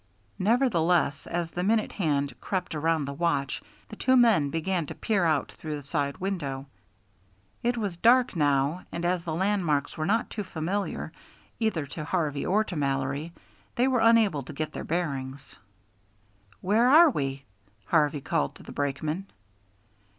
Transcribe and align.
Nevertheless, 0.39 1.27
as 1.27 1.51
the 1.51 1.61
minute 1.61 1.91
hand 1.91 2.33
crept 2.41 2.73
around 2.73 3.05
the 3.05 3.13
watch, 3.13 3.61
the 3.89 3.95
two 3.95 4.17
men 4.17 4.49
began 4.49 4.87
to 4.87 4.95
peer 4.95 5.25
out 5.25 5.51
through 5.51 5.75
the 5.75 5.83
side 5.83 6.17
window. 6.17 6.65
It 7.61 7.77
was 7.77 7.97
dark 7.97 8.35
now, 8.35 8.83
and 8.91 9.05
as 9.05 9.23
the 9.23 9.35
landmarks 9.35 9.99
were 9.99 10.07
not 10.07 10.31
too 10.31 10.43
familiar 10.43 11.11
either 11.59 11.85
to 11.85 12.03
Harvey 12.03 12.43
or 12.47 12.63
to 12.63 12.75
Mallory, 12.75 13.31
they 13.75 13.87
were 13.87 13.99
unable 14.01 14.41
to 14.41 14.53
get 14.53 14.71
their 14.73 14.83
bearings. 14.83 15.55
"Where 16.61 16.89
are 16.89 17.11
we?" 17.11 17.45
Harvey 17.85 18.21
called 18.21 18.55
to 18.55 18.63
the 18.63 18.71
brakeman. 18.71 19.27